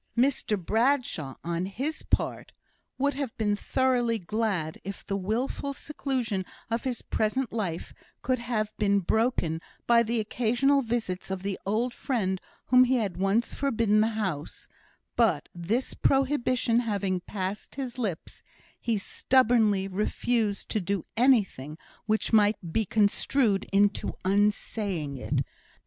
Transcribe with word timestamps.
Mr 0.17 0.57
Bradshaw, 0.57 1.35
on 1.43 1.67
his 1.67 2.01
part, 2.01 2.53
would 2.97 3.13
have 3.13 3.37
been 3.37 3.55
thoroughly 3.55 4.17
glad 4.17 4.81
if 4.83 5.05
the 5.05 5.15
wilful 5.15 5.73
seclusion 5.75 6.43
of 6.71 6.85
his 6.85 7.03
present 7.03 7.53
life 7.53 7.93
could 8.23 8.39
have 8.39 8.75
been 8.77 9.01
broken 9.01 9.61
by 9.85 10.01
the 10.01 10.19
occasional 10.19 10.81
visits 10.81 11.29
of 11.29 11.43
the 11.43 11.59
old 11.67 11.93
friend 11.93 12.41
whom 12.69 12.85
he 12.85 12.95
had 12.95 13.17
once 13.17 13.53
forbidden 13.53 14.01
the 14.01 14.07
house; 14.17 14.67
but 15.15 15.47
this 15.53 15.93
prohibition 15.93 16.79
having 16.79 17.19
passed 17.19 17.75
his 17.75 17.99
lips, 17.99 18.41
he 18.79 18.97
stubbornly 18.97 19.87
refused 19.87 20.67
to 20.69 20.81
do 20.81 21.05
anything 21.15 21.77
which 22.07 22.33
might 22.33 22.57
be 22.73 22.85
construed 22.85 23.67
into 23.71 24.15
unsaying 24.25 25.15
it. 25.17 25.43